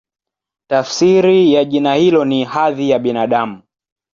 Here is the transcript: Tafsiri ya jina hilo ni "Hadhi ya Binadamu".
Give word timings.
Tafsiri 0.69 1.53
ya 1.53 1.65
jina 1.65 1.93
hilo 1.95 2.25
ni 2.25 2.43
"Hadhi 2.43 2.89
ya 2.89 2.99
Binadamu". 2.99 3.61